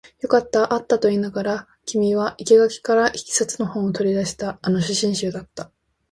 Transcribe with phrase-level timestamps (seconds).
[0.21, 4.57] よかった、あったと言いながら、君は生垣から一冊の本を取り出した。
[4.63, 5.69] あの写真集だった。